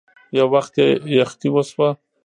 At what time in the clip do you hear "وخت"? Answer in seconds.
0.53-0.73